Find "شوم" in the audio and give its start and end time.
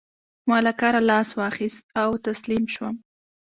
2.75-2.95